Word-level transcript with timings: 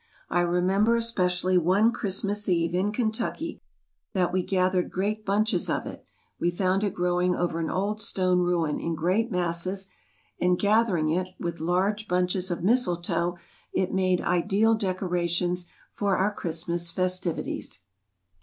I 0.31 0.39
remember 0.41 0.95
especially 0.95 1.59
one 1.59 1.91
Christmas 1.91 2.49
eve, 2.49 2.73
in 2.73 2.91
Kentucky, 2.91 3.61
that 4.13 4.33
we 4.33 4.41
gathered 4.41 4.89
great 4.89 5.23
bunches 5.23 5.69
of 5.69 5.85
it; 5.85 6.03
we 6.39 6.49
found 6.49 6.83
it 6.83 6.95
growing 6.95 7.35
over 7.35 7.59
an 7.59 7.69
old 7.69 8.01
stone 8.01 8.39
ruin 8.39 8.79
in 8.79 8.95
great 8.95 9.29
masses 9.29 9.89
and 10.39 10.57
gathering 10.57 11.09
it, 11.11 11.27
with 11.39 11.59
large 11.59 12.07
bunches 12.07 12.49
of 12.49 12.63
mistletoe, 12.63 13.37
it 13.73 13.93
made 13.93 14.21
ideal 14.21 14.73
decorations 14.73 15.67
for 15.93 16.17
our 16.17 16.33
Christmas 16.33 16.89
festivities. 16.89 17.81